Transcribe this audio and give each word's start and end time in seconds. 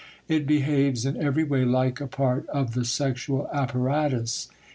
It 0.27 0.47
behaves 0.47 1.05
in 1.05 1.15
every 1.21 1.43
way 1.43 1.63
like 1.63 2.01
a 2.01 2.07
part 2.07 2.49
of 2.49 2.73
the 2.73 2.85
sexual 2.85 3.47
apparatus. 3.53 4.49